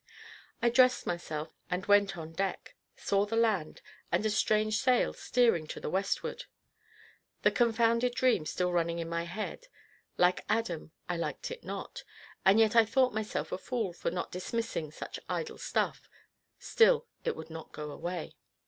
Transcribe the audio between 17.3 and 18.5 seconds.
would not go away.